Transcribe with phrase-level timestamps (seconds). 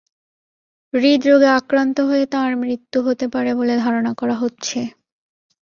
[0.93, 4.79] হূদরোগে আক্রান্ত হয়ে তাঁর মৃত্যু হতে পারে বলে ধারণা করা হচ্ছে।